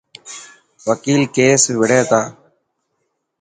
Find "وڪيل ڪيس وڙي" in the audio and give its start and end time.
0.87-2.01